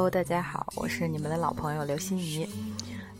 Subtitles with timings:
[0.00, 2.48] Hello，大家好，我是你们的老朋友刘心怡。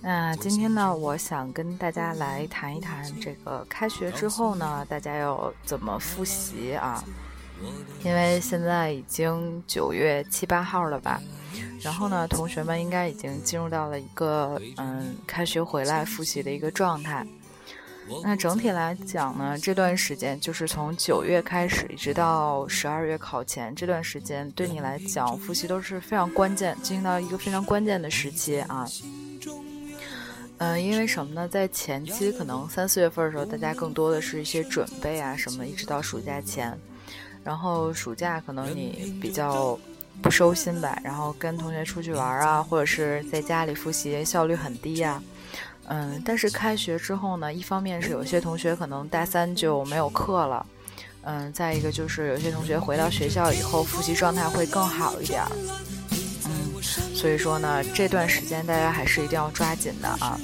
[0.01, 7.05] 那今天呢，我想跟大家来谈一谈这个开学之后呢，大家要怎么复习啊？
[8.03, 11.21] 因为现在已经九月七八号了吧，
[11.83, 17.27] 然后呢，同学们应该已经进入到了一个嗯，开学回来复习的一个状态。
[18.23, 28.87] 那整体来讲呢，这段时间就是从九月开始，一直到十二月考前这段时间，对你来讲复习都是非常关键，进行到一个非常关键的时期啊。
[30.59, 31.49] 嗯，因为什么呢？
[31.49, 36.79] 在前期可能三四月份的时候，大家更多的是一些准备啊什么，一直到暑假前，
[37.43, 39.79] 然后暑假可能你比较
[40.21, 45.23] 不收心吧，然后跟同学出去玩啊，或者是在家里复习效率很低呀。
[45.93, 50.65] 嗯，但是开学之后呢，一方面是有些同学可能大三就没有课了，
[51.23, 55.43] 嗯，再一个就是有些同学回到学校以后复习状态会更好一点，
[56.47, 56.81] 嗯，
[57.13, 60.39] 所以说呢，这段时间大家还是一定要抓紧的啊。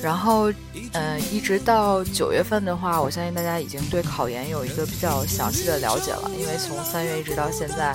[0.00, 0.48] 然后，
[0.92, 7.88] 嗯，一直到九月份的话，我相信大家已经对考研有一个比较详细的了解了，因为从三月一直到现在，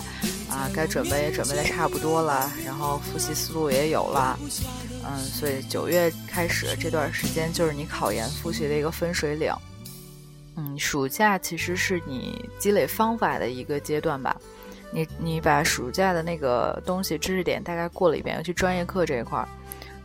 [0.50, 4.38] 啊，该准备也准备的差不多了，然后复习思路也有了。
[5.06, 9.54] 嗯，所以九月开始这段时间就是你考研复习的一个分水岭。
[10.56, 14.36] 嗯，暑假其实是你积累方法的一个阶段吧。
[14.92, 19.48] 你你把暑假的那个东西知识点大概过了一遍，尤其专业课这一块儿，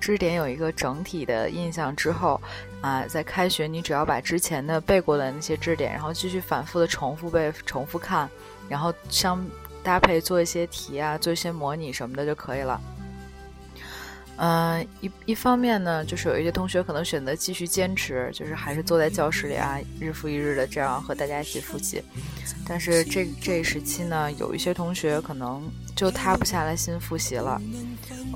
[0.01, 2.41] 知识点有一个整体的印象之后，
[2.81, 8.29] 啊，在开学你只要把之前的背过的那些知识点，然后继续反复的重复背、重复看，
[8.69, 9.45] 然后相
[9.83, 12.81] 搭配做一些题啊，做一些模拟什么的就可以了。
[14.41, 22.01] 嗯，一一方面呢，就是有一些同学可能选择继续坚持，就是还是坐在教室里啊，日复一日的这样和大家一起复习。
[22.65, 27.61] 但是这这一时期呢，有一些同学可能就塌不下来心复习了。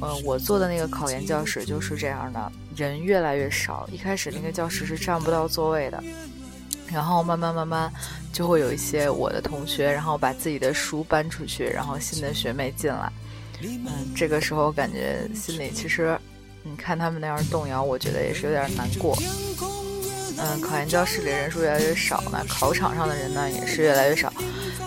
[0.01, 3.89] 呃，我做的那个考研教室就是这样的，人越来越少。
[3.93, 6.03] 一开始那个教室是占不到座位的，
[6.89, 7.93] 然后慢慢慢慢
[8.33, 13.13] 就会有一些我的同学，然后把自己的书搬出去，然后新的学妹进来。
[13.61, 16.19] 嗯，这个时候感觉心里其实，
[16.63, 19.17] 你看他们那样动摇，我觉得也是有点难过。
[20.39, 24.33] 嗯，考研教室里人数越来越少呢，考场上的人呢也是越来越少，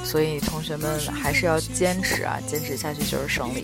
[0.04, 3.64] 所以同学们还是要坚持啊，坚持下去就是胜利。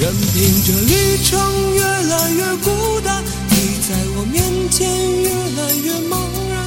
[0.00, 3.56] 任凭这旅程越来越孤单，你
[3.86, 4.88] 在我面前
[5.22, 6.12] 越来越茫
[6.50, 6.64] 然，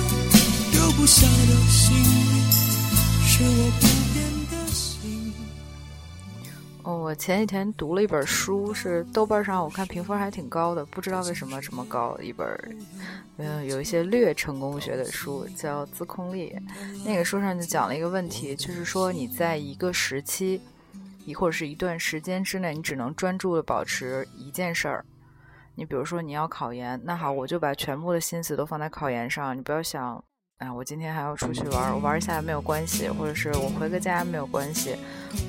[0.74, 1.96] 留不下的心
[3.26, 3.72] 是我
[7.16, 12.18] 前几天读了一本书，是豆瓣上我看评分还挺高的，不知道为什么这么高。
[12.22, 12.48] 一本，
[13.38, 16.56] 嗯，有一些略成功学的书，叫《自控力》。
[17.06, 20.62] 那个书上就讲了一个问题，就是说你在一个时期，
[21.26, 25.06] 亦或者是一段时间之内，你只能专注的保持一件事儿。
[25.76, 30.24] 你比如说你要考研，那好，我就把全部的心思都放在考研上，你不要想。
[30.62, 34.96] 啊，我今天还要出去玩，我玩一下没有关系，或者是我回个家没有关系，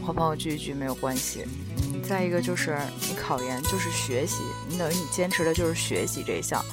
[0.02, 1.44] 和朋友聚一聚没有关系。
[1.82, 6.64] 嗯，再一个就是你考研就是学习，你等于你坚持的就是学习这一项。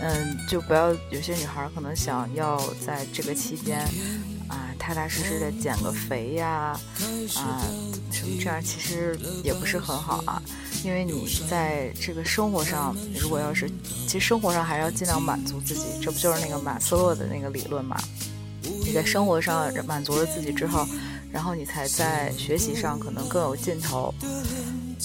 [0.00, 3.86] 嗯，就不要有些女孩可能想要在这个期间。
[4.46, 6.78] 啊，踏踏实实的减个肥呀，
[7.36, 7.62] 啊，
[8.10, 10.42] 什么这样其实也不是很好啊，
[10.84, 13.70] 因为你在这个生活上，如果要是，
[14.06, 17.98] 其实生活上还是要尽量满足自己，这不就是那个马斯洛的那个理论嘛？
[18.62, 20.86] 你在生活上满足了自己之后，
[21.32, 24.14] 然后你才在学习上可能更有劲头。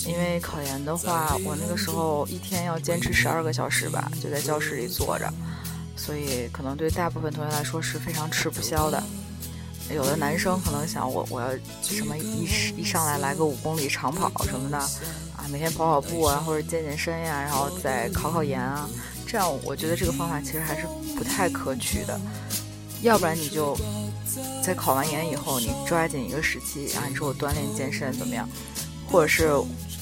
[0.06, 5.34] 因为考研的话，我那个时候一天要坚持十二个小时吧，就在教室里坐着，
[5.96, 9.02] 所以可能对大部分同学来说是非常吃不消的。
[9.94, 11.50] 有的男生可能想我我要
[11.82, 14.80] 什么一一上来来个五公里长跑什么的，
[15.52, 18.90] 每天跑跑步啊，或者健健身呀，然后再考考研啊，
[19.26, 20.86] 这样我觉得这个方法其实还是
[21.16, 22.20] 不太可取的。
[23.02, 23.78] 要不然你就
[24.62, 28.48] 在考完研以后，你抓紧一个时期啊，你说我锻炼健身怎么样？
[29.08, 29.50] 或者是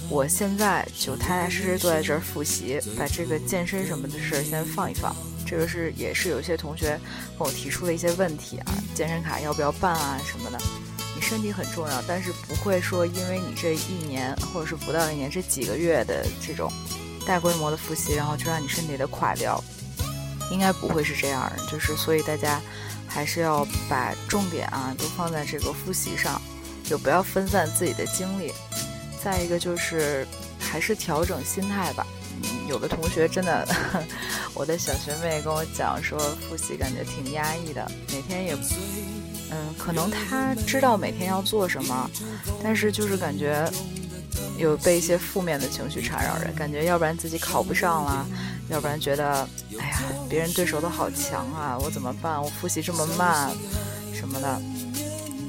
[0.10, 5.16] 我现在就踏踏实实坐在这儿复习，把这个健身什么的事先放一放。
[5.46, 7.00] 这个是也是有些同学
[7.38, 10.60] 跟我提出的一些问题啊，健身卡要不要办啊什么的？
[11.27, 16.71] 身体很重要，但是不会说因为你这一年或者是不到一年这几个月的这种
[17.25, 19.62] 大规模的复习，然后就让你身体的垮掉，
[20.50, 21.51] 应该不会是这样。
[21.69, 22.62] 就是所以大家
[23.06, 26.41] 还是要把重点啊都放在这个复习上，
[26.85, 28.53] 就不要分散自己的精力。
[29.21, 30.25] 再一个就是
[30.57, 32.07] 还是调整心态吧。
[32.69, 33.68] 有的同学真的，
[34.53, 38.56] 我的小学妹跟我讲说，复习感觉挺压抑的，每天也
[39.52, 42.10] 嗯，可能他知道每天要做什么，
[42.64, 43.70] 但是就是感觉
[44.58, 48.26] 有被一些负面的情绪缠绕着，感觉要不然自己考不上了，
[48.70, 49.48] 要不然觉得
[49.80, 52.42] 哎呀，别人对手都好强啊，我怎么办？
[52.42, 53.52] 我复习这么慢，
[54.14, 54.62] 什么的。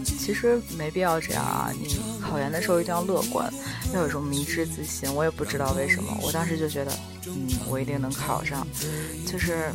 [0.04, 1.72] 其实没必要这样啊！
[1.72, 3.50] 你考研的时候一定要乐观，
[3.94, 5.10] 要有一种迷之自信。
[5.14, 6.92] 我也不知道为什么，我当时就觉得，
[7.28, 8.66] 嗯，我一定能考上。
[9.26, 9.72] 就是，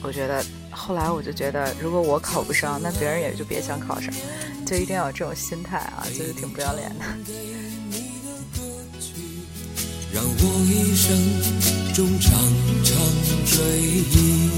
[0.00, 4.12] 我觉得后来我就觉得，如果我考不上，那别人也就别想考上，
[4.64, 7.04] 就一定要有这种心态啊，就是挺不要脸的。
[10.14, 10.30] 让我
[10.64, 11.14] 一生
[11.92, 12.32] 中常
[12.84, 12.96] 常
[13.44, 14.48] 追忆。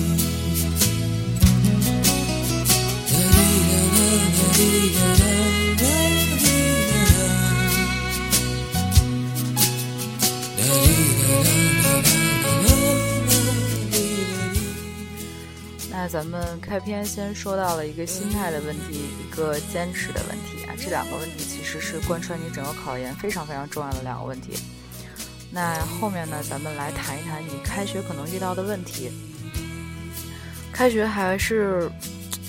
[16.03, 24.59] 那咱们开篇先说到了一个心态的问题，一个坚持的问题啊，这两个问题其实是贯穿你整个考研非常非常重要的两个问题。
[25.51, 29.13] 那后面呢，咱们来谈一谈你开学可能遇到的问题。
[30.73, 31.91] 开学还是。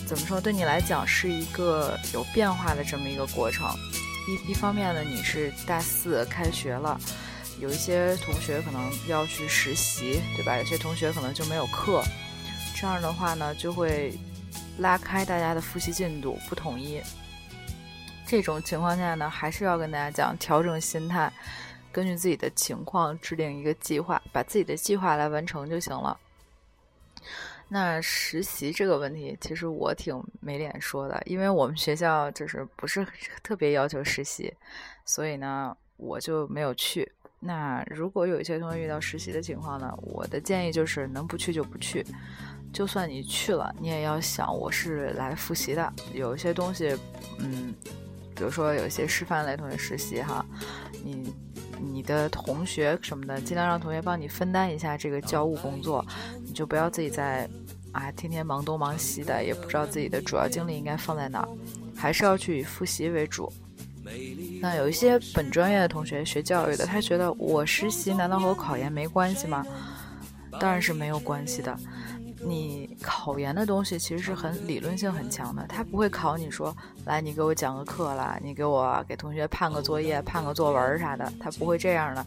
[0.08, 0.40] 怎么说？
[0.40, 3.68] 对你来讲是一个有变化的这么一个过程。
[4.30, 6.98] 一一方面呢，你是大四开学了，
[7.60, 10.58] 有一些同学可能要去实习，对吧？
[10.58, 12.02] 有些同学可能就没有课，
[12.82, 14.12] 这样的话呢，就会
[14.80, 17.00] 拉开大家的复习进度，不统一。
[18.26, 21.32] 这种情况下呢，还是要跟大家讲，调整心态，
[21.92, 26.20] 根据自己的情况制定一个计划，把自己的计划来完成就行了。
[27.68, 33.06] 那实习这个问题，其实我挺没脸说的，因为我们学校就是不是
[33.44, 34.52] 特别要求实习，
[35.06, 37.12] 所以呢，我就没有去。
[37.40, 42.04] 那如果有一些同学遇到实习的情况呢，我的建议就是能不去就不去。
[42.72, 45.94] 就算你去了，你也要想我是来复习的。
[46.14, 46.98] 有一些东西，
[47.40, 47.74] 嗯，
[48.36, 50.46] 比如说有一些师范类同学实习哈，
[51.04, 51.34] 你。
[51.84, 56.06] 你的同学什么的，尽量让同学帮你分担一下这个教务工作，
[56.46, 57.50] 你就不要自己在
[57.92, 61.50] 啊天天忙东忙西的，也不知道自己的主要精力应该放在哪儿，
[61.96, 63.52] 还是要去以复习为主。
[64.62, 69.66] 那有一些本专业的同学学教育的，他觉得我实习难道和我考研没关系吗？
[70.60, 71.76] 当然是没有关系的。
[72.44, 82.26] 你考研的东西其实是很理论性很强的，他不会考你说来你给我讲个课啦，你给我给同学判个作业、判个作文啥的，他不会这样的。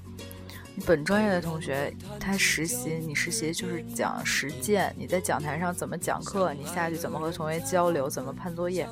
[0.87, 8.88] 本专业的同学他实习，你实习就是讲实践，你在讲台上怎么讲课，你下去怎么和同学交流，怎么判作业。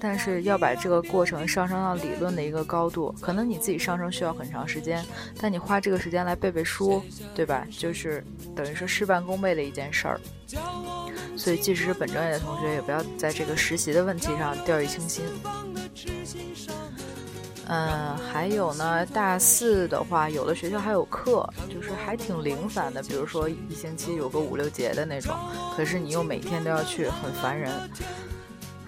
[0.00, 5.04] 但是要把这个过程上升到理论的一个高度，可能你自己上升需要很长时间，
[5.40, 7.02] 但你花这个时间来背背书，
[7.34, 7.66] 对吧？
[7.68, 8.24] 就是
[8.54, 10.20] 等于说事半功倍的一件事儿。
[11.36, 15.24] 所以，即使是本专业的同学，也不要在这个实习的问题上掉以轻心。
[17.68, 25.34] 嗯，还有呢，大四的话，有的学校还有课，就是还挺零散的，比如说一星期有个五六节的那种，
[25.76, 27.70] 可是你又每天都要去，很烦人。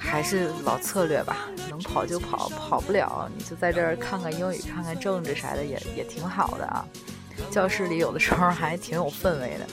[0.02, 6.82] 还是老策略吧，能跑就跑，跑不了你就在这儿看看英语、看看政治啥的，也也挺好的啊。
[7.50, 9.66] 教室里有的时候还挺有氛围的。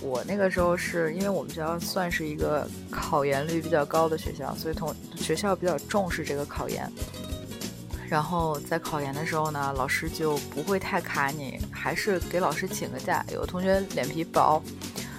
[0.00, 6.90] 我那个时候是因为我们学校算是一个考研率比较高的学校，所以同学校比较重视这个考研。
[8.12, 13.24] 然后在考研的时候呢，老师就不会太卡你，还是给老师请个假。
[13.32, 14.62] 有的同学脸皮薄，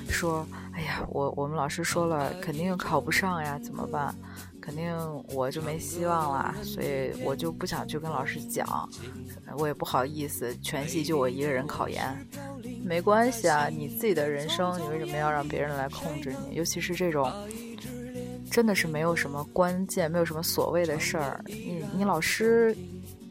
[0.08, 0.46] 说。
[0.76, 4.14] 哎呀，我我们老师说了，肯定考不上呀，怎么办？
[4.60, 4.92] 肯定
[5.32, 8.90] 我就没希望了，所以我就不想去跟老师讲，
[9.56, 12.28] 我也不好意思，全系就我一个人考研，
[12.84, 16.56] 没关系啊，你自己的人生，你为什么要让别人来控制你？
[16.56, 17.32] 尤其是这种，
[18.54, 22.76] 真的是没有什么关键，没有什么所谓的事儿，你你老师。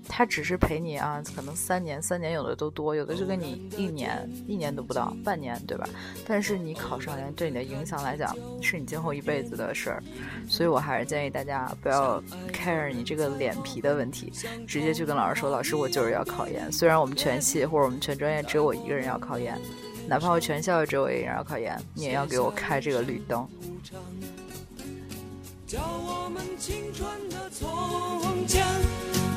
[0.09, 5.89] 他只是陪你啊，可能三年，三年有的都多，有的就跟你一年，一年都不到，半年，对吧？
[6.27, 10.03] 但是你考上研对你的影响来讲，是你今后一辈子的事儿，
[10.49, 12.21] 所以我还是建议大家不要
[12.53, 14.31] care 你这个脸皮的问题，
[14.67, 19.57] 直接去跟老师说，老师我就是要考研，虽然我们全系或者我们全专业只有我一个人要考研，
[20.09, 23.49] 哪怕我全校只有我一个人要考研，你也要给我开这个绿灯。
[25.73, 28.63] 叫我们青春的从前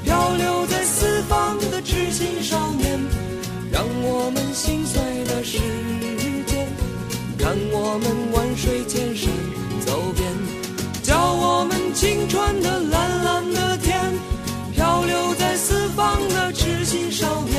[0.04, 3.00] 漂流在四方的痴心少年，
[3.72, 5.60] 让我们心碎的时
[6.46, 6.68] 间，
[7.40, 9.32] 看我们万水千山
[9.86, 10.30] 走遍，
[11.02, 13.98] 叫我们青春的蓝蓝的天。
[14.74, 17.56] 漂流在四方的痴心少年，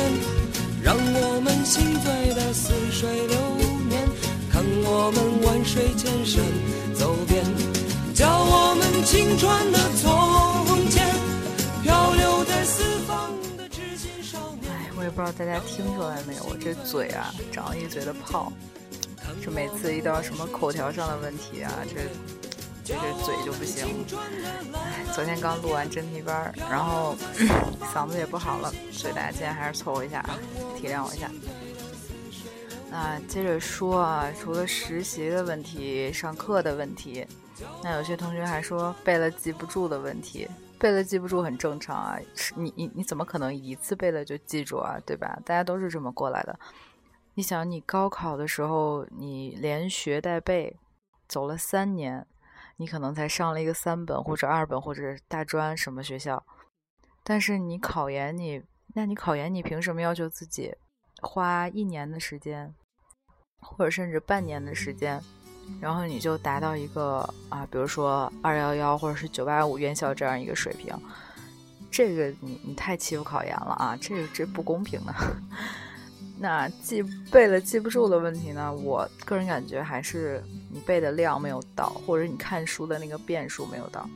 [0.83, 3.39] 让我们心醉的似水流
[3.89, 4.07] 年，
[4.51, 6.43] 看我们万水千山，
[9.07, 11.15] 青春的从前，
[11.81, 14.69] 漂流在四方的知心少年。
[14.69, 18.51] 哎，我也不知道大家听出来没有，我这嘴啊长了一嘴的泡，
[19.41, 22.01] 这每次一到什么口条上的问题啊，这
[22.83, 23.87] 这这嘴就不行。
[24.73, 27.15] 哎，昨天刚录完真题班，然后
[27.93, 30.37] 嗓子也不好了，所以大家今天还是凑合一下啊，
[30.77, 31.31] 体谅我一下。
[32.91, 37.25] 那接着说啊，除了实习的问题、上课的问题，
[37.83, 40.47] 那有些同学还说背了记不住的问题。
[40.79, 42.19] 背了记不住很正常啊，
[42.55, 44.99] 你你你怎么可能一次背了就记住啊？
[45.05, 45.39] 对吧？
[45.43, 46.59] 大家都是这么过来的。
[47.33, 50.77] 你想，你高考的时候你连学带背，
[51.27, 52.25] 走了三年，
[52.75, 56.45] 你可能才上了一个三本或者二本或者大专什么学校，
[57.23, 58.61] 但是你考研你，
[58.93, 60.75] 那你考研你凭什么要求自己？
[61.23, 62.75] 花一年的时间，
[63.59, 65.19] 或者甚至半年的时间，
[65.79, 70.93] 然后你就达到一个啊，比如说二幺幺或者是九八五院校这样一个水平，
[71.91, 73.97] 这个你你太欺负考研了啊！
[73.99, 75.13] 这个这不公平的。
[76.39, 78.71] 那记背了记不住的问题呢？
[78.71, 84.07] 我个人感觉还是你背的量没有到，或者你看书的那个遍数没有到。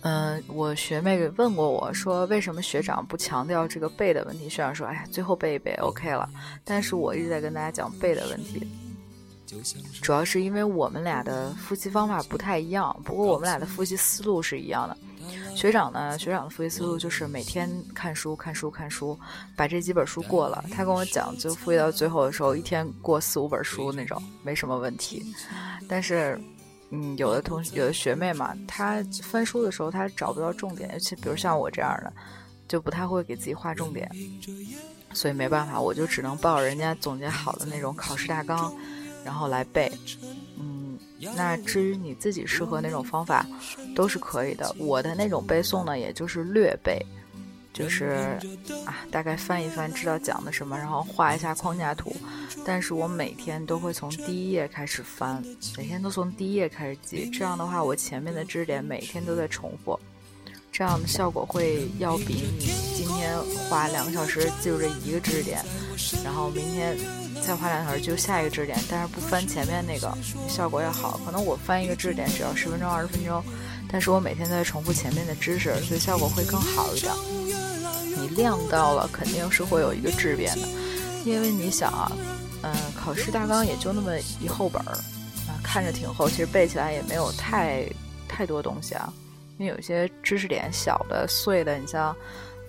[0.00, 4.48] 嗯，我学妹问过我说，为什么学长不强调这个背的问题？
[4.48, 6.28] 学长说，哎呀，最后背一背，OK 了。
[6.64, 8.66] 但是我一直在跟大家讲背的问题，
[10.00, 12.94] 主要是因为我们俩的复习方法不太一样。
[13.04, 14.96] 不过我们俩的复习思路是一样的。
[15.54, 19.18] 学长呢，学长的复习思路就是每天看书、看书、看书，
[19.56, 20.64] 把这几本书过了。
[20.70, 25.24] 他跟我讲，就复习到最后的时候，一天过四五本书那种，没什么问题。
[25.88, 26.40] 但是。
[26.94, 32.12] 嗯，有的同学，有的学妹嘛，她翻书的时候她找不到重点，而且比如像我这样的，
[32.68, 34.06] 就不太会给自己画重点，
[35.14, 38.70] 所以没办法，我就只能抱人家总结好的那种考试大纲，
[39.24, 39.90] 然后来背。
[40.58, 40.98] 嗯，
[41.36, 43.46] 那至于你自己适合哪种方法，
[43.94, 44.74] 都是可以的。
[44.78, 47.00] 我的那种背诵呢，也就是略背。
[47.74, 48.38] 就是
[48.84, 52.14] 啊，大概翻一翻，知道讲的什么，然后画一下框架图。
[52.66, 55.42] 但是我每天都会从第一页开始翻，
[55.78, 57.30] 每天都从第一页开始记。
[57.30, 59.98] 这样的话，我前面的知识点每天都在重复，
[60.70, 63.34] 这样的效果会要比你今天
[63.70, 65.64] 花两个小时记住这一个知识点，
[66.22, 66.94] 然后明天
[67.42, 70.16] 再花两小时就下一个知识点，但是不翻前面那个
[70.48, 71.20] 效果要好。
[71.24, 73.42] 可能我翻一个知识点只要十分钟、二十分钟，
[73.90, 77.12] 但是我每天都在重复前面的知识，所以效果会更好一点。
[78.16, 80.68] 你量到了，肯定是会有一个质变的，
[81.24, 82.12] 因为你想啊，
[82.62, 84.92] 嗯，考试大纲也就那么一厚本儿，
[85.48, 87.84] 啊，看着挺厚，其实背起来也没有太
[88.28, 89.12] 太多东西啊。
[89.58, 92.14] 因为有些知识点小的碎的，你像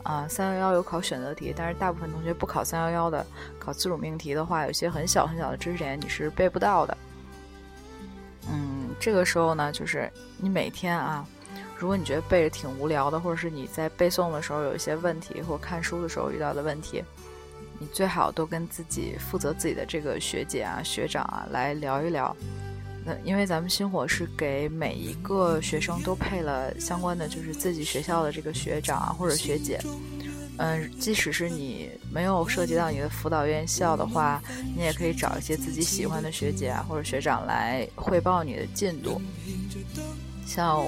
[0.03, 3.25] 啊，三幺幺有考选择题，但是大部分同学不考三幺幺的，
[3.57, 6.98] 考自主命题的话，有些很小很小的知识点你是背不到的。
[8.50, 11.25] 嗯，这个时候呢，就是你每天啊。
[11.77, 17.03] 如果你觉得背着挺无聊的，或者是你在背诵的时候有一些问题，或看书的时候遇到的问题，
[17.77, 22.33] 你最好都跟自己负责自己的这个学姐啊、学长啊来聊一聊。
[23.05, 29.79] 那因为咱们星火是给每一个学生都配了相关的，就是自己学校的这个学长啊或者学姐。
[30.57, 34.41] 嗯，即使是你没有涉及到你的辅导院校的话，
[34.75, 39.22] 你也可以找一些自己喜欢的学姐啊或者学长来汇报你的进度，
[40.45, 40.86] 像。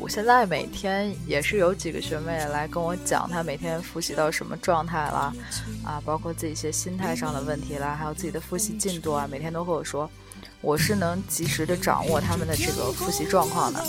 [0.00, 5.34] 我现在每天也是有几个学妹来跟我讲，她每天复习到什么状态了，
[5.84, 10.08] 啊，包括自己一些心态上的问题啦，还有自己的复习进度啊，每天都和我说，
[10.60, 13.84] 我是能及时的掌握他们的这个复习状况的。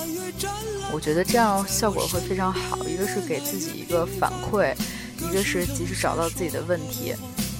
[0.91, 4.75] 我觉得这样效果会非常好，一个是给自己一个反馈，
[5.19, 7.13] 一个是及时找到自己的问题，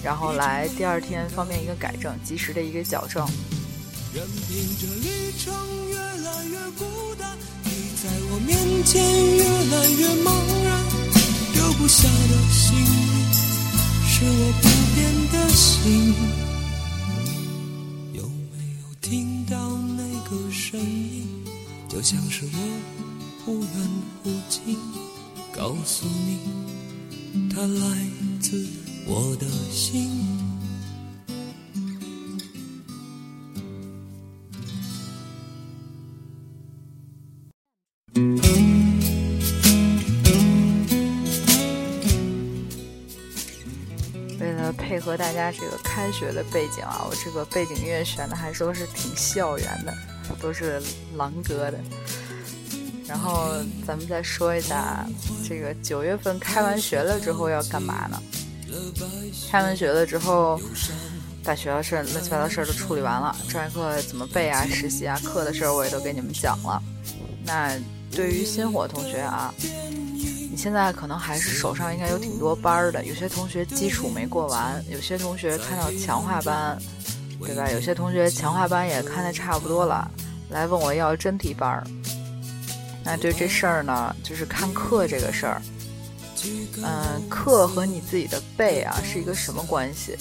[0.04, 3.28] 然后来第二天方便一个改正，及时的一个矫正。
[4.14, 5.54] 任凭这旅程
[5.90, 7.70] 越来越孤单，你
[8.02, 9.04] 在我面前
[9.38, 10.84] 越来越茫然，
[11.54, 12.86] 留不下的心
[14.08, 14.98] 是我不变
[15.32, 16.49] 的心。
[22.00, 22.60] 就像是我
[23.44, 23.70] 忽远
[24.24, 24.78] 忽近，
[25.54, 26.40] 告诉你，
[27.54, 28.08] 它来
[28.40, 28.66] 自
[29.06, 30.10] 我的心。
[45.02, 49.94] 和大家这个开学的背景啊，我这个背景音乐选的还说是挺校园的，
[50.42, 50.82] 都是
[51.16, 51.80] 狼哥的。
[53.08, 53.54] 然后
[53.88, 55.06] 咱们再说一下，
[55.48, 58.22] 这个九月份开完学了之后要干嘛呢？
[59.50, 60.62] 开完学了之后，
[61.44, 66.82] 把学校事儿、乱七八糟事儿都处理完了，专业课怎么背啊、实习啊、课的事儿我也都给你们讲了。
[67.44, 67.76] 那
[68.12, 76.78] 对于新火同学啊，你现在可能还是手上应该有挺多班的，有些同学基础没过完，有些同学看到强化班，
[77.40, 77.70] 对吧？
[77.72, 80.10] 有些同学强化班也看的差不多了，
[80.50, 81.84] 来问我要真题班儿。
[83.04, 85.62] 那对这事儿呢，就是看课这个事儿，
[86.84, 90.16] 嗯，课和你自己的背啊是一个什么关系？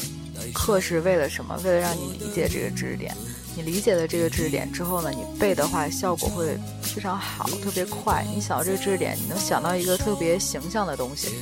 [0.55, 1.59] 课是为了什么？
[1.65, 3.15] 为了让你理解这个知识点。
[3.57, 8.25] 你理解了这个知识点之后呢，你背的话效果会非常好，特别快。
[8.33, 11.35] 你想到这个知识点，你能想到一个特别形象的东西。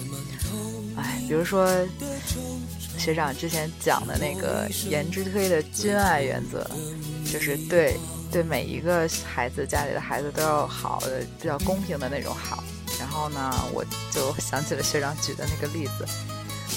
[0.96, 1.68] 哎，比如说
[2.98, 6.66] 学长之前讲的那个颜之推的均爱原则，
[7.30, 7.96] 就是对
[8.32, 12.62] 对每一个孩子家里的孩子都要好的，比较公平的那种好。
[12.98, 16.06] 然后呢，我就想起了学长举的那个例子，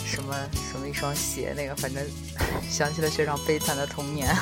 [0.06, 0.36] 什么
[0.72, 2.04] 什么一双鞋，那个反正
[2.70, 4.36] 想起了学长悲惨的童年。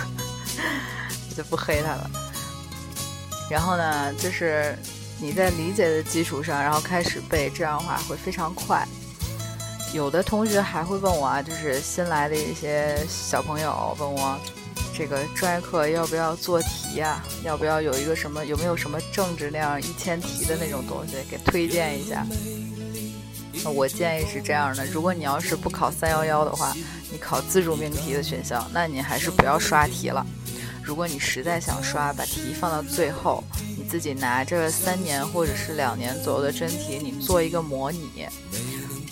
[1.30, 2.10] 我 就不黑他了。
[3.50, 4.76] 然后呢，就是
[5.22, 8.86] 你在理解的基础上，然后开始背，这样的话会非常快。
[9.94, 14.38] 有的同学还会问我啊，就是新来的一些小朋友问我，
[14.96, 17.24] 这个专业课要不要做题呀？
[17.44, 18.46] 要不要有一个什么？
[18.46, 22.26] 有没有什么政治那样一千题的那种东西给推荐一下？
[23.74, 26.74] 我建议是这样的：如果你要是不考三幺幺的话，
[27.12, 30.26] 你考自主命题的选项，那你还是不要刷题了。
[30.84, 33.44] 如果你实在想刷，把题放到最后，
[33.78, 38.28] 你自己拿着三年或者是两年左右的真题，你做一个模拟。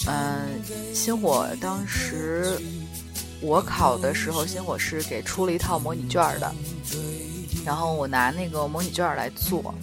[0.08, 0.62] 嗯，
[0.94, 2.58] 星火当时
[3.42, 6.54] 我考的时候，星火是给出了一套模拟卷的，
[7.66, 9.74] 然后我拿那个模拟卷来做。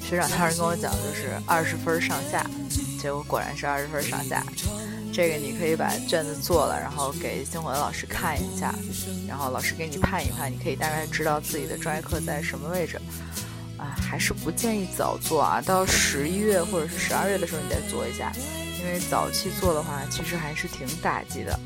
[0.00, 2.44] 学长当时跟我讲，就是二十分上下，
[3.00, 4.44] 结果果然是二十分上下。
[5.12, 8.74] 这个你可以把卷子做了，然后给星火的老师看一下，
[9.28, 13.00] 然后老师给你判一判，你可以大概知道自己的专业课在什么位置。
[13.78, 18.32] 啊，还是不建议早做啊，到十一月或者是十二月的时候你再做一下，
[18.82, 21.56] 因为早期做的话，其实还是挺打击的。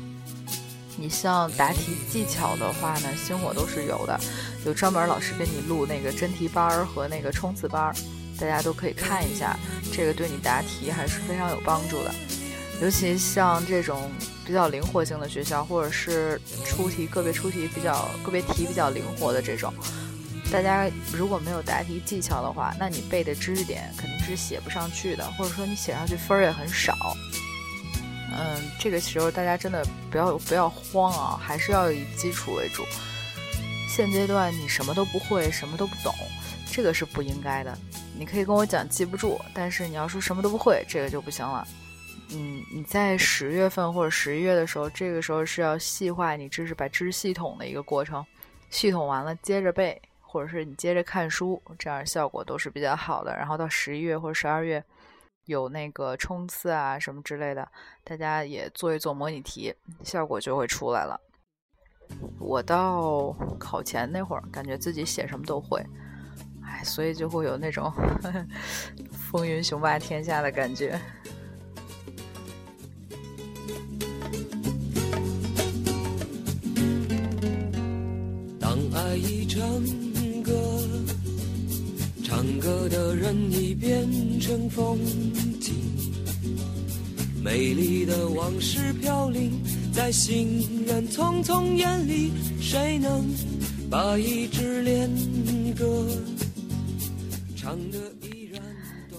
[0.95, 4.19] 你像答题技巧的话呢，星火都是有的，
[4.65, 7.95] 有专门老师给你录那个真题班儿和那个冲刺班儿，
[8.39, 9.57] 大家都可以看一下，
[9.91, 12.13] 这个对你答题还是非常有帮助的。
[12.81, 14.09] 尤其像这种
[14.45, 19.73] 比较灵活性的学校，或者是出题个别出题比较个别题比较灵活的这种，
[20.51, 26.95] 大家如果没有答题技巧的话，那你背的知识点肯定是写不上去的，或者说你写上去分儿也很少。
[28.31, 32.83] 嗯，这个时候大家真的不要不要慌啊，还是要以基础为主。
[33.89, 36.13] 现阶段你什么都不会，什么都不懂，
[36.71, 37.77] 这个是不应该的。
[38.17, 41.67] 你可以跟我讲记不住，但是你要说什么都不会，这个就不行了。
[42.31, 48.25] 嗯，你在十月份或者十一月的时候，这个时候是要细化你知识、把知识系统的一个过程，
[48.69, 49.99] 系统完了接着背，
[50.37, 53.35] 或者是你接着看书，这样效果都是比较好的。
[53.35, 54.83] 然后到十一月或者十二月，
[55.45, 57.67] 有那个冲刺啊什么之类的，
[58.03, 59.73] 大家也做一做模拟题，
[60.03, 61.19] 效果就会出来了。
[62.39, 65.83] 我到考前那会儿，感觉自己写什么都会，
[66.63, 67.91] 哎，所以就会有那种
[69.09, 71.01] 风云雄霸天下的感觉。
[78.59, 80.06] 当爱已成，
[82.37, 84.07] 唱歌的人已变
[84.39, 84.99] 成风
[85.59, 85.73] 景，
[87.43, 89.59] 美丽的往事飘零
[89.91, 93.25] 在行人匆匆眼里，谁能
[93.89, 95.09] 把一支恋
[95.73, 96.05] 歌
[97.55, 98.61] 唱得依然？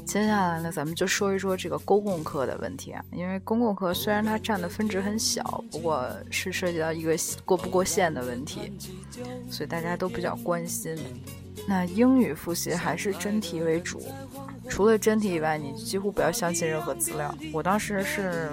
[0.06, 3.04] 接下来呢，咱们就说一说这个公共课的问题啊。
[3.10, 8.72] 因为公共课虽然它占的分值很小，不过是涉及到一个过不过线的问题，
[9.50, 10.96] 所以大家都比较关心。
[11.68, 14.02] 那英语复习还是真题为主，
[14.70, 17.34] 除了真题以外，你几乎不要相信任何资料。
[17.52, 18.48] 我当时是，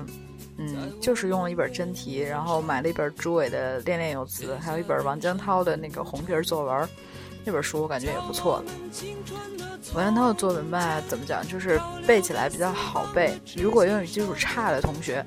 [0.57, 6.89] 嗯，就是用了一本真题，然后买了一本朱伟的《练练有词》，还有一本王江涛的那个红皮作文。
[7.45, 9.07] 那本书我感觉也不错的。
[9.93, 13.39] 王江涛的作文吧，怎么讲，就是背起来比较好背。
[13.55, 15.25] 如果英语基础差的同学，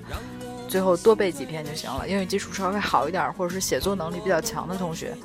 [0.68, 2.06] 最后多背几篇就行了。
[2.06, 5.16] 英语基础稍微好一点，或者是写作能力比较强的同学，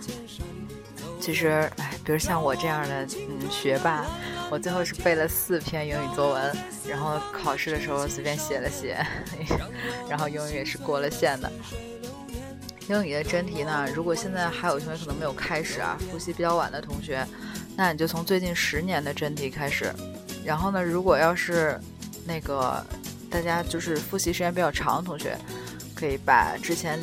[1.23, 4.05] 其实，哎，比如像我这样的，嗯，学霸，
[4.51, 6.53] 我最后是背了四篇英语作文，
[6.85, 8.97] 然后考试的时候随便写了写，
[10.09, 11.49] 然后英语也是过了线的。
[12.89, 13.87] 英语的真题呢？
[13.95, 17.25] 如果现在还有同学可能没有开始啊，复习比较晚的同学，
[17.77, 19.93] 那你就从最近十年的真题开始。
[20.43, 21.79] 然后呢，如果要是
[22.27, 22.85] 那个
[23.29, 25.37] 大家就是复习时间比较长的同学，
[25.95, 26.99] 可以把之前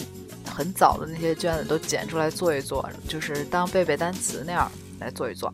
[0.51, 5.53] 很早的那些卷子都剪出来做一做，就是当背背单词那样来做一做。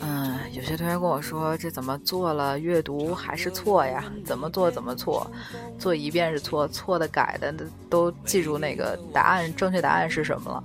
[0.00, 4.04] 嗯，有些同学跟我说，这怎么做了阅读还是错呀？
[4.24, 5.28] 怎么做怎么错，
[5.78, 7.52] 做一遍是错，错的改的
[7.90, 10.64] 都记住那个答案，正确答案是什么了？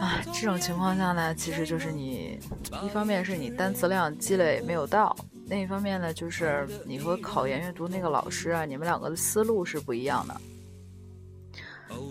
[0.00, 2.38] 啊，这种情况下呢，其实就是你
[2.84, 5.14] 一方面是你单词量积累没有到，
[5.46, 10.34] 另一方面呢，就是你和考研阅读那个老师啊，你们两个的思路是不一样的。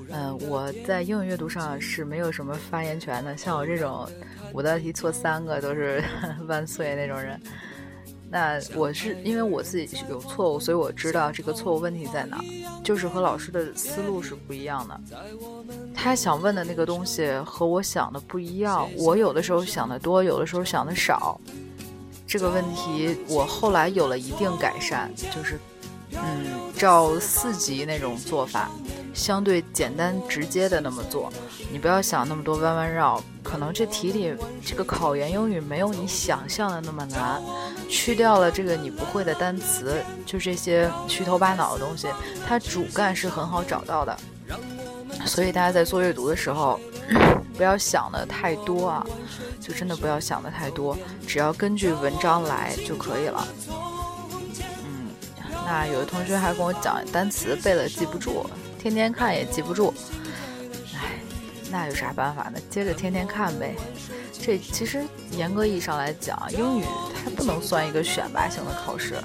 [0.10, 3.36] 嗯，我在英语阅读上是没有什么发言权的。
[3.36, 4.08] 像我这种
[4.54, 6.04] 五道题错三个都是
[6.48, 7.40] 万岁那种人，
[8.30, 12.44] 那我是因为我自己有错误，所以我知道这个错误问题在哪，
[12.84, 15.00] 就是和老师的思路是不一样的。
[15.94, 21.40] 他想问的那个东西和我想的不一样，我有的时候想的多，有的时候想的少。
[22.26, 25.58] 这个问题我后来有了一定改善，就是
[26.12, 28.70] 嗯，照四级那种做法。
[29.14, 31.34] 相对简单直接的那么做，
[31.72, 33.20] 你不要想那么多弯弯绕。
[33.42, 37.42] 可能这题里这个考研英语没有你想象的那么难，
[37.90, 42.08] 去掉了这个你不会的单词，就这些虚头巴脑的东西，
[42.48, 44.16] 它主干是很好找到的。
[45.26, 46.80] 所以大家在做阅读的时候，
[47.58, 49.08] 不要想的太多啊，
[49.60, 53.48] 就真的不要想的太多，只要根据文章来就可以了。
[55.70, 58.50] 那有的同学还跟我讲单词背了记不住。
[58.80, 59.94] 天天看也记不住，
[60.96, 61.20] 哎，
[61.70, 62.58] 那有啥办法呢？
[62.70, 63.76] 接着天天看呗。
[64.32, 66.86] 这其实严格意义上来讲，英语
[67.22, 69.16] 它不能算一个选拔型的考试。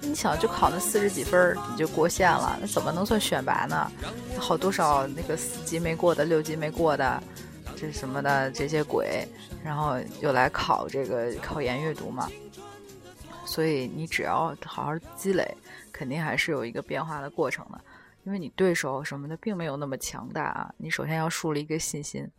[0.00, 3.88] 你想，就考那四十几分你就过线了，那怎么能算选拔呢？
[4.36, 7.22] 好多少那个四级没过的、六级没过的，
[7.76, 9.24] 这什么的这些鬼，
[9.62, 12.28] 然后又来考这个考研阅读嘛。
[13.44, 15.56] 所以你只要好好积累，
[15.98, 17.84] 肯定还是有一个变化的过程的。
[18.22, 22.30] 因为你对手什么的并没有那么强大啊，你首先要树立一个信心。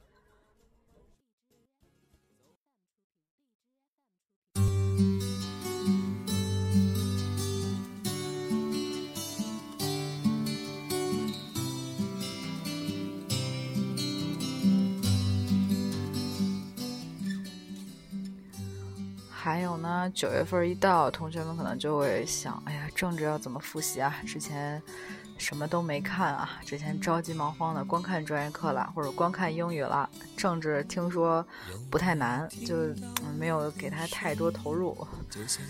[19.42, 24.14] 还有呢，九月份一到，同学们可能就会想：哎呀，政治要怎么复习啊？
[24.26, 24.82] 之前。
[25.40, 26.60] 什么都没看啊！
[26.66, 30.10] 之前着急忙慌的，光看专业课了，或者光看英语了。
[30.36, 31.48] 政治听说
[31.90, 32.76] 不太难，就
[33.38, 35.08] 没有给他太多投入。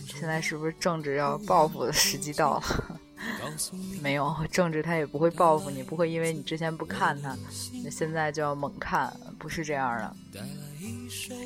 [0.08, 3.00] 现在是不是政治要报复的时机到了？
[4.02, 7.38] 没有，政治他也不会报复你，不会因为你之前不看他，
[7.84, 10.16] 那现在就要猛看，不是这样的。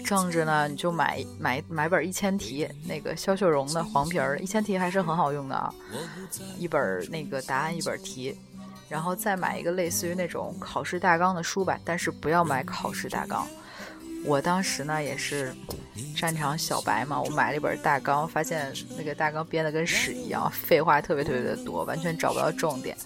[0.06, 5.74] 政治呢，你就买买买本一千题，那个肖秀荣的黄皮儿一千题还是很好用的啊，
[6.58, 8.38] 一本那个答案一本题，
[8.90, 13.48] 然后再买一个类似于那种考试大纲的书吧，但是不要买考试大纲。
[14.26, 15.54] 我当时呢也是
[16.16, 22.98] 战场小白嘛，我买了一本大纲，发现那个大纲编的跟屎一样，废话特别特别的多，完全找不到重点。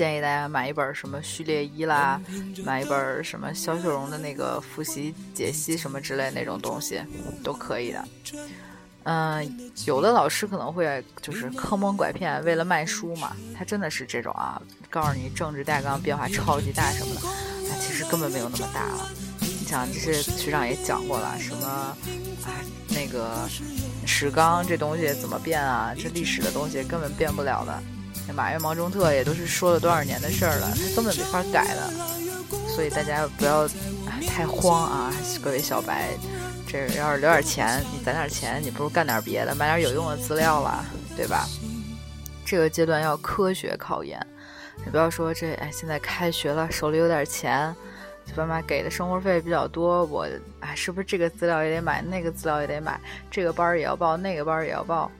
[0.00, 2.18] 建议大家买一本什么序列一啦，
[2.64, 7.02] 买一本什么肖秀荣的那个复习解析什么之类那种东西，
[7.44, 8.08] 都可以的。
[9.02, 14.58] 嗯，有的老师可能会就是坑蒙拐骗，为了卖书嘛，他真的是这种啊，
[14.88, 17.20] 告诉你政治大纲变化超级大什么的，
[17.68, 19.06] 那其实根本没有那么大了。
[19.42, 21.94] 你想，这是学长也讲过了，什么啊
[22.88, 23.46] 那个
[24.06, 25.92] 史纲这东西怎么变啊？
[25.94, 27.82] 这历史的东西根本变不了的。
[28.32, 31.90] 马云、毛中特也都是说了多少年的事儿了，他根本没法改的，
[32.68, 33.68] 所以大家不要
[34.26, 35.12] 太慌啊！
[35.42, 36.10] 各位小白，
[36.66, 40.84] 这要是留点钱，你攒点钱，你不如干点别的，买点有用的资料了，
[41.16, 41.46] 对吧？
[42.44, 44.20] 这个阶段要科学考研，
[44.84, 47.74] 你不要说这哎，现在开学了，手里有点钱，
[48.34, 50.26] 爸妈给的生活费比较多，我
[50.60, 55.10] 哎，是不是这个资料也得买，那个资料也得买，这个班也要报，那个班也要报？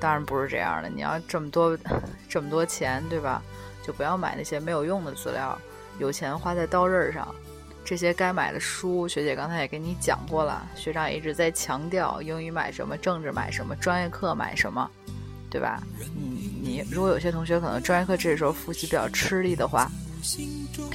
[0.00, 1.78] 当然不是这样的，你要这么多。
[2.28, 3.42] 这么多钱，对吧？
[3.84, 5.58] 就不要买那些没有用的资料，
[5.98, 7.26] 有钱花在刀刃上。
[7.84, 10.64] 这些该买的书，学姐刚才也跟你讲过了。
[10.76, 14.88] 学长也一直在强调，英语买什么，政治买什么，专业课买什么，
[15.50, 15.82] 对吧？
[16.14, 19.90] 你你，如果有些同学可能专业课这时候复习比较吃力的话，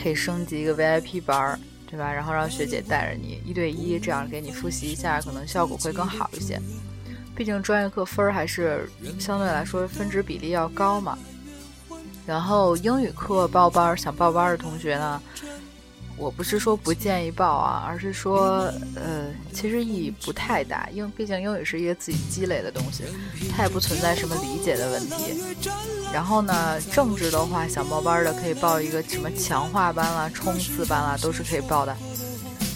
[0.01, 2.13] 可以升级一个 VIP 班，对吧？
[2.13, 6.57] 然后让学姐带着你一对一，这样给你复习一下，可能效果会更好一些。
[7.35, 11.17] 毕竟专业课分儿还是相对来说分值比例要高嘛。
[12.25, 15.21] 然后英语课报班儿，想报班儿的同学呢，
[16.17, 23.03] 我不是说不建议报啊，而是说，呃，其实意义不太大，因为毕竟英语是一个自己积累的东西，
[23.55, 25.35] 它也不存在什么理解的问题。
[26.11, 31.95] 然后呢，政治的话，想报班儿的可以报一个什么强化班啦、冲刺班啦，都是可以报的。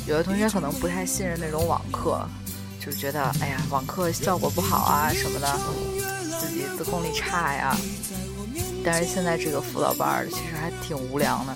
[0.05, 2.23] 有的同学可能不太信任那种网课。
[2.89, 5.59] 就觉得哎呀，网课效果不好啊什么的，
[6.39, 7.77] 自己自控力差呀。
[8.83, 11.55] 但是现在这个辅导班其实还挺无聊的，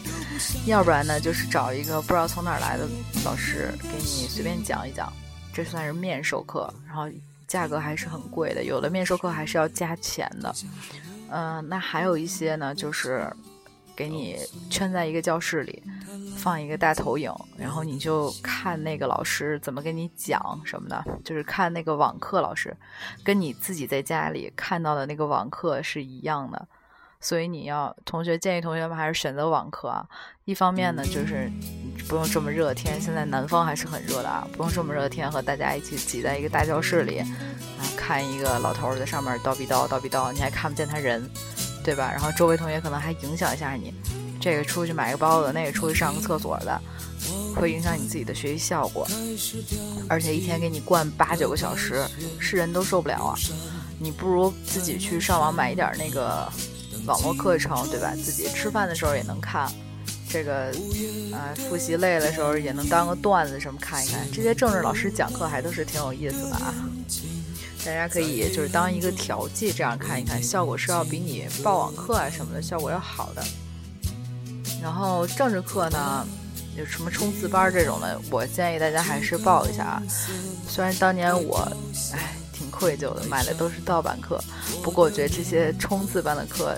[0.67, 2.87] 要不然呢就是找一个不知道从哪儿来的
[3.25, 5.11] 老师给你随便讲一讲，
[5.53, 7.07] 这算是面授课，然后
[7.47, 10.53] 价格还是很贵的，有的面授课还是要加钱的。
[11.29, 13.27] 嗯，那还有一些呢，就是
[13.95, 14.37] 给你
[14.69, 15.83] 圈在一个教室里，
[16.35, 22.75] 放一个大投影，然后你就看那个老师怎么给你讲什么的，就是看那个网课老师，
[23.23, 26.67] 跟你自己在家里看到的那个网课是一样的。
[27.21, 30.05] 所以你要同学建议同学们还是选择网课啊。
[30.43, 31.49] 一方面呢，就是
[32.09, 37.25] 不用这么热天，现在南方还是很热的啊，不用这么热天和大家一起挤在一个大教室里，啊，
[37.95, 41.25] 看一个老头在上面叨逼叨叨逼叨，你还看不见他人，
[41.83, 42.09] 对吧？
[42.11, 43.93] 然后周围同学可能还影响一下你，
[44.39, 46.81] 这个出去买个包子，那个出去上个厕所的，
[47.55, 49.07] 会影响你自己的学习效果。
[50.07, 52.03] 而且一天给你灌八九个小时，
[52.39, 53.35] 是人都受不了啊。
[53.99, 56.51] 你不如自己去上网买一点那个。
[57.05, 58.13] 网络课程对吧？
[58.15, 59.69] 自己吃饭的时候也能看，
[60.29, 60.71] 这个，
[61.33, 64.25] 呃，复习累的时候也能当个段子什么看一看。
[64.31, 66.73] 这些政治老师讲课还都是挺有意思的啊，
[67.85, 73.43] 大家可以就是当一个调剂这样看一看，效果是要比你报网课啊什么的效果要好的。
[74.81, 76.27] 然后政治课呢，
[76.77, 80.03] 有什么冲刺班这种的，我建议大家还是报一下啊。
[80.67, 81.71] 虽然当年我，
[82.13, 82.35] 唉。
[82.55, 84.39] 挺愧疚的，买的都是盗版课。
[84.83, 86.77] 不过我觉得这些冲刺班的课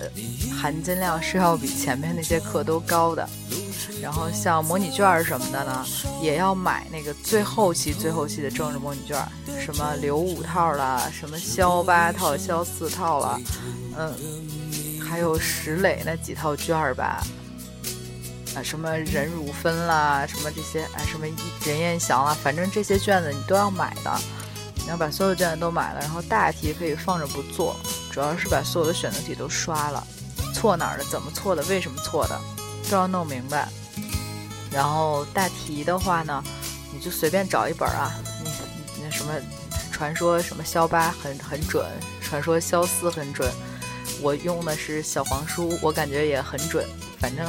[0.50, 3.28] 含金量是要比前面那些课都高的。
[4.02, 5.84] 然后像模拟卷什么的呢，
[6.20, 9.16] 也要买那个最后期、最后期的政治模拟卷，
[9.60, 13.40] 什么留五套了，什么肖八套、肖四套了，
[13.96, 14.14] 嗯，
[15.00, 17.22] 还有石磊那几套卷儿吧，
[18.54, 21.26] 啊，什么任汝芬啦，什么这些，哎，什么
[21.64, 24.12] 任彦祥啦，反正这些卷子你都要买的。
[24.78, 27.74] 你要把所有卷子都买了，然后大题可以放着不做，
[28.12, 30.06] 主要是把所有的选择题都刷了，
[30.54, 32.40] 错哪儿了，怎么错的，为什么错的，
[32.90, 33.68] 都要弄明白。
[34.72, 36.42] 然后大题的话呢，
[36.92, 38.12] 你就随便找一本啊，
[38.94, 39.32] 你那什么，
[39.90, 41.86] 传说什么肖八很很准，
[42.20, 43.50] 传说肖四很准，
[44.20, 46.86] 我用的是小黄书，我感觉也很准，
[47.18, 47.46] 反正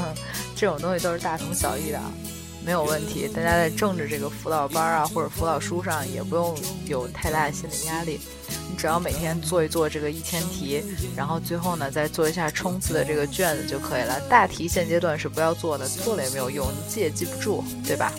[0.56, 2.00] 这种东西都是大同小异的。
[2.63, 8.19] 没有问题，大家在政治这个辅导班啊，或者辅导书上也不用有太大的心理压力。
[8.69, 10.84] 你只要每天做一做这个一千题，
[11.15, 14.19] 然后最后呢再做一下冲刺的这个卷子就可以了。
[14.30, 18.12] 大题现阶段是不要做的，做了也没有用，你记也记不住，对吧？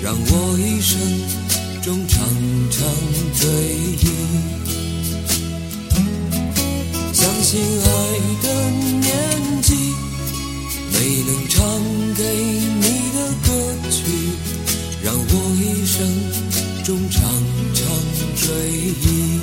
[0.00, 0.98] 让我一生
[1.82, 2.24] 中常
[2.70, 2.78] 常
[3.34, 3.46] 追
[3.98, 4.04] 忆。
[7.12, 7.86] 相信爱
[8.42, 9.06] 的年
[9.60, 9.74] 纪，
[10.92, 10.96] 没
[11.26, 11.58] 能唱
[12.14, 12.22] 给
[12.78, 13.48] 你的歌
[13.90, 13.96] 曲，
[15.02, 16.06] 让我一生
[16.84, 17.22] 中常
[17.74, 17.86] 常
[18.36, 19.40] 追忆。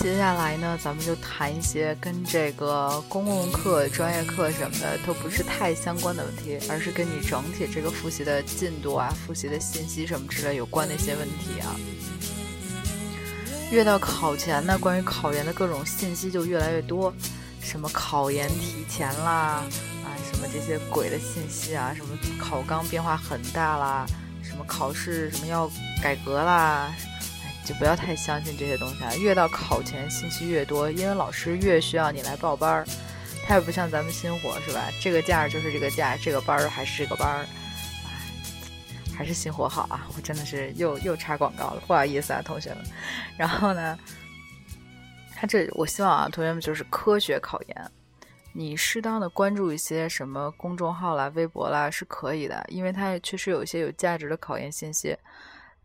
[0.00, 11.76] 接下来呢，咱们就谈一些跟这个公共课、专业课什么的都不是太相关的问题，而是跟你整体这个复习的进度啊、复习的信息什么之类有关的一些问题啊。
[13.70, 17.12] 越到考前呢，关于考研的各种信息就越来越多，
[17.60, 19.62] 什么考研提前啦，
[20.04, 24.06] 啊，什么这些鬼的信息啊，什么考纲变化很大啦，
[24.42, 25.70] 什么考试什么要
[26.02, 26.92] 改革啦。
[27.64, 29.14] 就不要太相信这些东西啊！
[29.16, 32.86] 越到考前信息越多，因为老师越需要你来报班儿，
[33.46, 34.88] 他也不像咱们新火是吧？
[35.02, 37.46] 这个价就是这个价，这个班儿还是这个班儿，
[39.14, 40.06] 还是新火好啊！
[40.16, 42.78] 我真的是又又插广告了，不好意思啊，同学们。
[43.36, 43.98] 然后呢，
[45.38, 47.90] 他这我希望啊，同学们就是科学考研，
[48.52, 55.16] 你适当的关注一些什么公众号啦、微博啦是可以的，因为它确实有一些有价值的考研信息，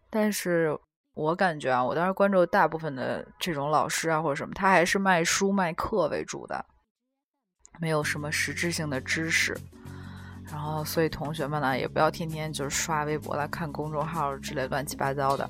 [0.10, 0.78] 但是。
[1.16, 6.66] 我感觉啊，我当时关注大部分的这种老师啊，或者什么，他还是卖书卖课为主的，
[7.80, 9.56] 没有什么实质性的知识。
[10.46, 15.48] 然后，所以同学们呢，也不要天天就是刷微博啦、看公众号之类乱七八糟的。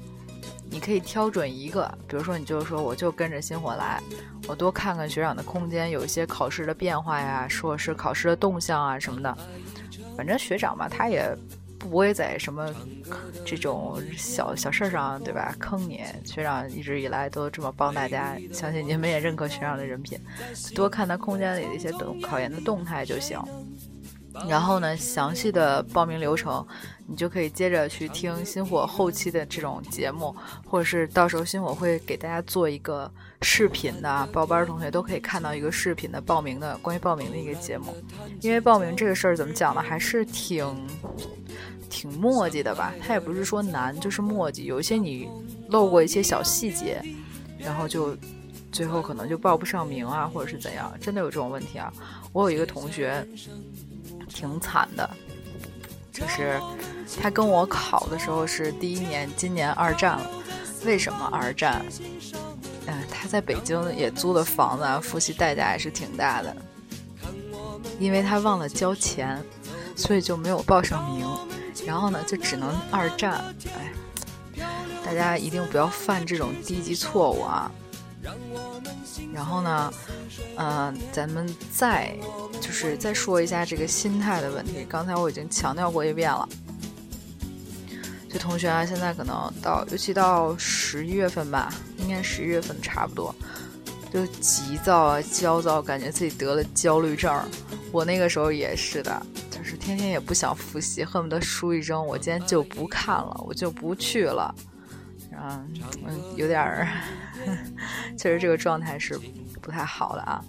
[0.70, 4.02] 你可以挑准一个，比如说，你就是说，我就跟着星火来，
[4.48, 9.38] 我多看看学长的空间，有一些考试的变化呀，说是考试的动向啊什么的。
[10.18, 11.36] 反正学长嘛，他也。
[11.80, 12.74] 不会在什么
[13.46, 15.54] 这种小小事上，对吧？
[15.60, 20.18] 坑你学长一直以来都这么帮大家，相信你们也认可学长的人品，
[20.74, 23.38] 多看他空间里的一些动考研的动态就行。
[24.48, 26.66] 然后呢，详细的报名流程，
[27.06, 33.10] 你就可以接着去听星火后期的这种节目，或者是到时候星火会给大家做一个
[33.42, 37.96] 视频的，报班同学都可以看到一个视频的报名的关于报名的一个节目。
[38.42, 40.88] 因为报名这个事儿怎么讲呢，还是挺
[41.90, 42.94] 挺磨叽的吧？
[43.00, 45.30] 它也不是说难，就是磨叽，有一些你
[45.70, 47.02] 漏过一些小细节，
[47.60, 48.18] 然后就
[48.72, 51.94] 最后可能就报不上名啊，或者是怎样，真的有这种问题啊。
[52.32, 53.26] 我有一个同学。
[54.34, 55.10] 挺惨的，
[56.12, 56.60] 就是
[57.22, 60.30] 他跟我考的时候是第一年，今年二战了。
[60.86, 61.86] 为什么二战？
[62.88, 66.56] 嗯，他在北京也租的房子啊，复习代价也是挺大的。
[68.00, 69.42] 因为他忘了交钱，
[69.96, 71.26] 所以就没有报上名。
[71.86, 73.44] 然后呢，就只能二战。
[73.78, 73.94] 哎，
[75.06, 77.72] 大家一定不要犯这种低级错误啊！
[79.34, 79.94] 然后呢，
[80.58, 82.16] 嗯，咱们再
[82.62, 84.86] 就是再说一下这个心态的问题。
[84.88, 86.48] 刚才我已经强调过一遍了。
[88.30, 93.36] 就同学啊，现在可能到，尤其到十一月份吧，应该十一月份差不多，
[94.12, 97.32] 就急躁啊、焦躁，感觉自己得了焦虑症。
[97.92, 104.54] 我那个时候也是的，就是天天也不想复习，恨不得书一扔，我今天就不看了，我就不去了。
[105.42, 105.74] 嗯
[106.06, 106.88] 嗯，有点儿，
[108.18, 109.20] 确实这个状态是
[109.62, 110.44] 不太好的啊。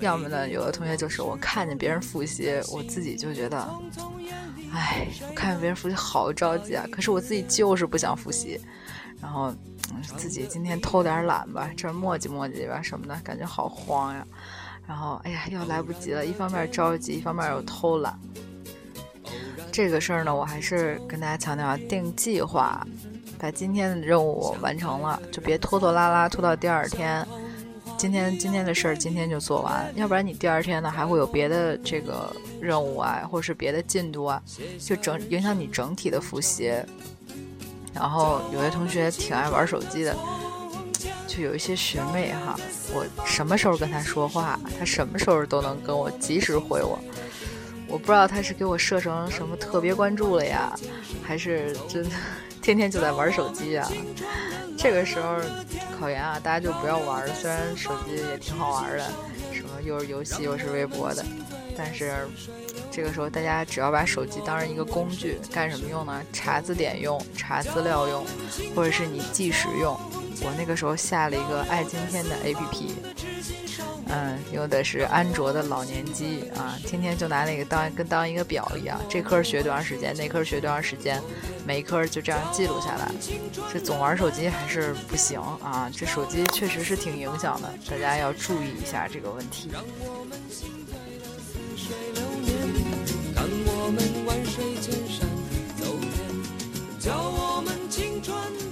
[0.00, 3.58] 要么呢，有的同学就是我看见别人复习，我自己就觉得，
[4.72, 6.84] 哎，我看见别人复习好着急啊。
[6.90, 8.60] 可是我自己就是不想复习，
[9.20, 9.54] 然后
[10.16, 14.26] 自己今天偷点懒吧，这磨叽磨叽吧什么的，感觉好慌呀。
[14.88, 18.18] 然后哎呀，又来不及了，一方面着急，一方面又偷懒。
[19.70, 22.84] 这个事儿呢，我还是跟大家强调，定计划。
[23.42, 27.26] 把今天的任务完成了，就别拖拖拉拉拖到第二天。
[27.98, 34.40] 今天今天的事儿今天就做完，要不然你第二天呢还会有别的这个任务啊，或者是别的进度啊，
[34.78, 36.72] 就整影响你整体的复习。
[37.92, 40.16] 然后有些同学挺爱玩手机的，
[41.26, 42.56] 就有一些学妹哈，
[42.94, 46.96] 我什么时候跟她说话，她什么时候都能跟我及时回我。
[47.88, 50.72] 我不知道她是给我设成什么特别关注了呀，
[51.24, 52.10] 还是真的。
[52.62, 53.90] 天天就在玩手机啊！
[54.78, 55.36] 这个时候
[55.98, 57.28] 考研啊，大家就不要玩。
[57.34, 59.04] 虽然手机也挺好玩的，
[59.52, 61.24] 什么又是游戏又是微博的，
[61.76, 62.14] 但是
[62.90, 66.22] 这个时候大家只要把手机当成一个工具，干什么用呢？
[66.32, 68.24] 查字典用，查资料用，
[68.76, 69.98] 或者是你计时用。
[70.44, 72.92] 我那个时候下了一个爱今天的 APP。
[74.12, 81.18] 嗯，用的是安卓的老年机啊，天天就拿那个当跟当一个表一样，这科学多长时间，那科学多长时间，
[81.66, 83.10] 每一科就这样记录下来。
[83.72, 89.70] 这总玩手机还是不行啊，这手机确实是挺影响的，大家要注意一下这个问题。
[93.34, 95.82] 看我们万水千山的走。
[97.00, 98.36] 叫我们青春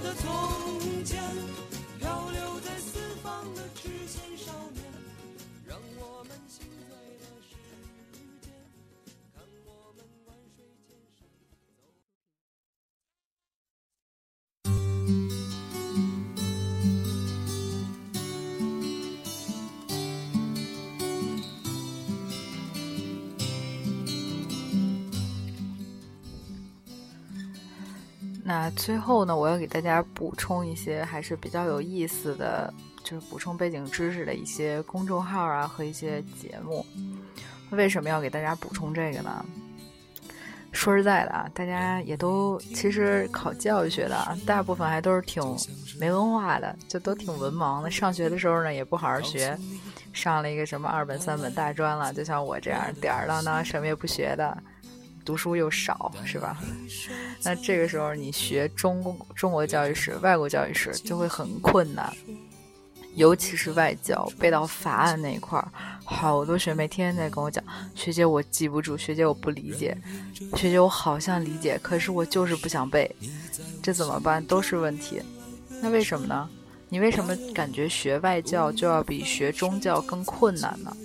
[28.51, 36.85] 那最后呢，我要给大家补充一些还是比较有意思的，就是补充背景知识的一些公众号啊和一些节目。
[37.69, 39.45] 为什么要给大家补充这个呢？
[40.73, 45.41] 说实在的啊，大家也都其实考教育学的，大部分还都是挺
[45.97, 47.89] 没文化的，就都挺文盲的。
[47.89, 49.57] 上学的时候呢，也不好好学，
[50.11, 54.61] 上了一个什么二本三本大专了，就像我这样吊儿郎当什么也不学的。
[55.23, 56.57] 读书又少，是吧？
[57.43, 62.11] 那这个时候你学中中国教育史、外国教育史就会很困难，
[63.15, 65.71] 尤其是外教背到法案那一块儿，
[66.05, 67.63] 好多学妹天天在跟我讲
[67.95, 69.95] ：“学姐，我记不住；学姐，我不理解；
[70.55, 73.13] 学姐，我好像理解，可是我就是不想背，
[73.81, 74.43] 这怎么办？
[74.45, 75.21] 都是问题。
[75.81, 76.49] 那为什么呢？
[76.89, 80.95] 你为什么感觉学外教就要比学中教更困难呢？”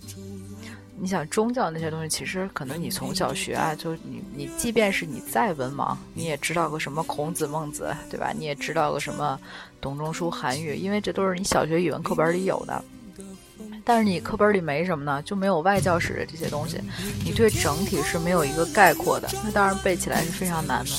[0.99, 8.33] 你想宗教那些东西，其实可能你从小学啊，就你你，即便是你再文盲，你也知道个什么孔子、孟子，对吧？
[8.37, 9.39] 你也知道个什么
[9.81, 12.83] 董仲舒、韩愈，因为这都是你小学语文课本里有的。
[13.85, 16.81] 但是你课本里没什么呢，就没有外教史的这些东西，
[17.25, 19.29] 你对整体是没有一个概括的。
[19.45, 20.91] 那当然背起来是非常难的，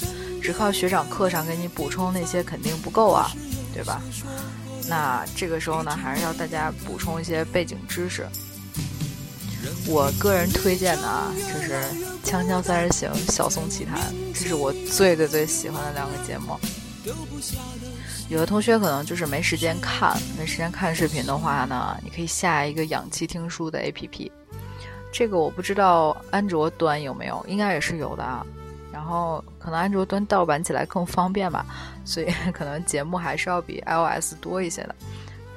[0.41, 3.30] 只靠学长课上给你补充那些肯定不够啊，
[3.74, 4.02] 对吧？
[4.88, 8.26] 那这个时候呢，还是要大家补充一些背景知识。
[9.88, 11.82] 我个人推荐的啊，就是
[12.24, 13.99] 锵锵三人行》《小宋奇谈》，
[14.34, 16.57] 这是我最最最喜欢的两个节目。
[18.30, 24.30] 有的同学可能就是没时间看，没时间看视频的话呢，你可以下一个氧气听书的 APP。
[25.11, 28.45] 这个我不知道安卓端有没有，应该也是有的啊。
[28.91, 31.65] 然后可能安卓端盗版起来更方便吧，
[32.03, 34.95] 所以可能节目还是要比 iOS 多一些的。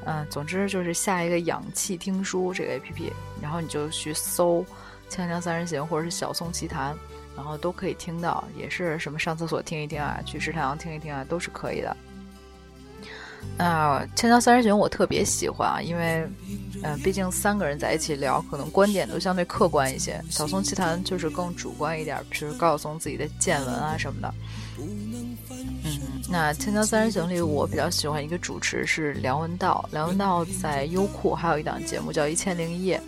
[0.06, 4.58] 嗯，总之就是下一个氧气听书这个 APP，然后你就去搜
[5.10, 6.94] 《锵锵三人行》或者是《小宋奇谈》，
[7.36, 11.96] 然后都可以听到，也是什么上厕所听一听啊，去食堂听一听啊，都是可以的。
[13.56, 16.26] 那《锵锵三人行》我特别喜欢啊，因为，
[16.82, 20.22] 嗯，毕竟三个人在一起聊，可能观点都相对客观一些。
[20.34, 24.32] 《小松奇谈》就是更主观一点，比如告诉自己的见闻啊什么的。
[24.80, 25.36] 嗯，
[26.28, 32.98] 那《锵锵三人行》里，我比较喜欢一个主持是梁文道，梁文道在优酷还有一档节目叫《一千零一夜》。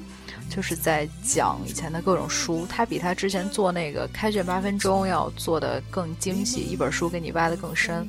[0.51, 8.07] 就是在讲以前的各种书，他比他之前做那个开卷八分钟要做的更精细，一本书给你挖的更深，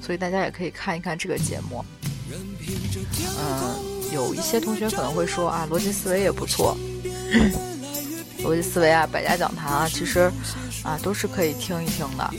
[0.00, 1.84] 所以大家也可以看一看这个节目。
[3.38, 3.76] 嗯，
[4.14, 6.74] 有一些同学可能会说啊，逻辑思维也不错，
[8.42, 10.32] 逻辑思维啊，百家讲坛啊，其实
[10.84, 12.30] 啊都是可以听一听的。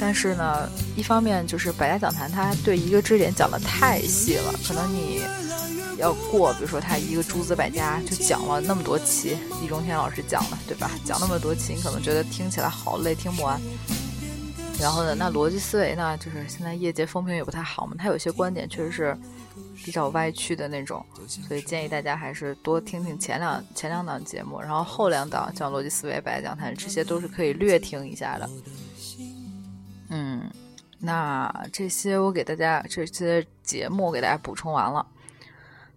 [0.00, 5.22] 但是呢，一方面就是百家讲坛它对一个知识点讲的太细了，可能你。
[5.98, 10.90] 要过，比如说他一个诸子百家就讲了那么多期，易中天老师讲的，对吧？
[11.04, 13.60] 讲那么多期，你可能觉得听起来好累，听不完。
[14.80, 19.18] 然后呢，那逻辑思维呢，就是现在业界风评也不太好嘛，他有些观点确实是
[19.84, 28.50] 比较歪曲的那种，所以建议大家还是多听听前两前两档节目，然后后两档像逻辑思维、百家讲坛这些都是可以略听一下的。
[30.08, 30.50] 嗯，
[30.98, 35.06] 那这些我给大家这些节目我给大家补充完了。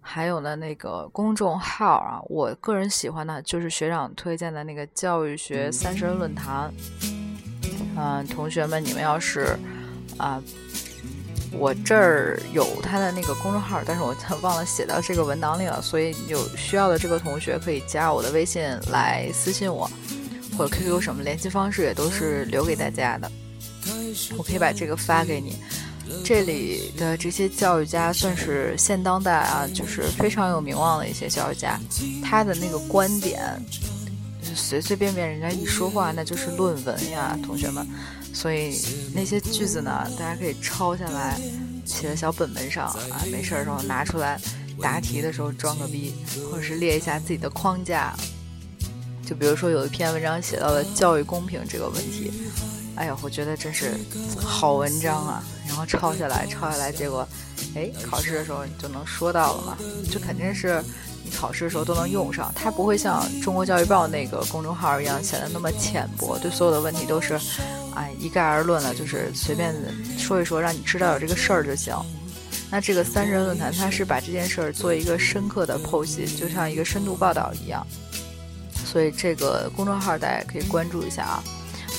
[0.06, 6.70] 还有呢，那个公众号啊，我个人喜欢的就是学长推荐的那个教育学三十人论坛。
[7.96, 9.56] 嗯，同学们，你们要是
[10.16, 10.42] 啊，
[11.52, 19.88] 我这儿有他的那个公众号，但是我忘了写到这个文档里了，所以有需要的这个同学可以加我的微信来私信我，
[20.58, 23.30] 或者 QQ 什么联系方式也都是留给大家的，
[24.36, 25.56] 我可以把这个发给你。
[26.22, 31.80] 这里的这些教育家算是现当代啊，就是非常有名望的一些教育家，
[32.22, 33.42] 他的那个观点，
[34.54, 37.86] 随随便便人家一说话那就是论文呀，同学们。
[38.32, 38.78] 所以
[39.14, 41.38] 那些句子呢，大家可以抄下来，
[41.84, 44.40] 写在小本本上啊，没事儿时候拿出来
[44.80, 46.14] 答题的时候装个逼，
[46.50, 48.14] 或者是列一下自己的框架。
[49.26, 52.30] 就比如说有一篇文章写到了教育公平这个问题。
[52.96, 53.92] 哎呀，我觉得真是
[54.40, 55.42] 好文章啊！
[55.66, 57.26] 然后抄下来，抄下来，结果，
[57.74, 59.78] 哎，考试的时候你就能说到了嘛，
[60.12, 60.80] 就肯定是
[61.36, 62.52] 考试的时候都能用上。
[62.54, 67.38] 它不会像中国教育报那个公众号一样显得那么浅薄，对所有的问题都是，
[67.94, 69.74] 哎，一概而论了，就是随便
[70.16, 71.94] 说一说，让你知道有这个事儿就行。
[72.70, 77.86] 那这个三人论坛，它是把这件事儿做一个深刻的剖析，就像一个深度报道一样。
[78.84, 81.44] 所以这个公众号大家可以关注一下啊。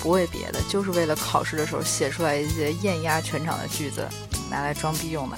[0.02, 4.08] 不为别的，就是为了考试的时候写出来一些艳压全场的句子，
[4.52, 5.38] 拿来装逼用的。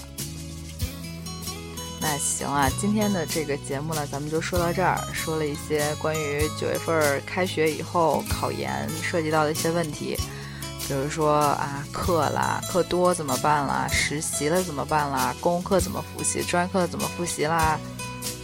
[2.00, 10.16] 那行啊，今天的这个节目呢，咱们就说到这儿，说了一些关于九月份开学以后考研涉及到的一些问题，
[10.88, 13.88] 比如说啊，课啦，课多怎么办啦？
[13.92, 15.36] 实习了怎么办啦？
[15.42, 16.44] 公共课怎么复习？
[16.44, 17.80] 专业课怎么复习啦？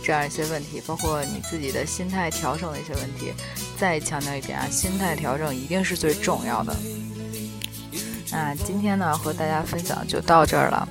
[0.04, 3.32] 这样一些问题，包括你自己的心态调整的一些问题，
[3.78, 6.76] 再强调一遍啊，心态调整一定是最重要的。
[8.34, 10.90] 那今天呢，和大家分享就到这儿了。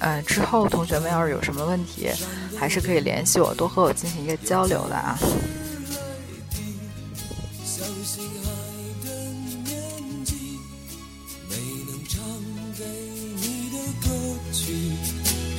[0.00, 2.10] 嗯，之后同学们要是有什么问题，
[2.58, 5.18] 还是可以联系我，多和我进行一个交流的啊。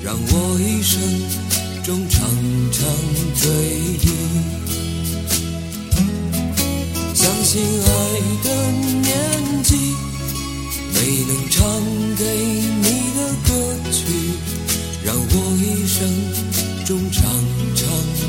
[0.04, 1.02] 让我一生。
[1.84, 2.22] 中常
[2.72, 2.88] 常
[3.36, 3.52] 追
[4.00, 4.08] 忆，
[7.14, 7.88] 相信爱
[8.42, 8.72] 的
[9.02, 9.94] 年纪，
[11.04, 11.68] 谁能唱
[12.16, 13.52] 给你的歌
[13.92, 14.00] 曲
[15.04, 16.08] 让我一生
[16.86, 17.22] 中常
[17.76, 17.84] 常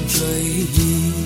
[0.08, 0.18] 追
[0.74, 1.24] 忆？